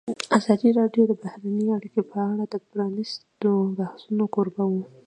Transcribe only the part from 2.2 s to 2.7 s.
اړه د